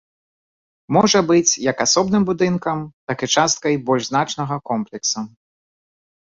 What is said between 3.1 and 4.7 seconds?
так і часткай больш значнага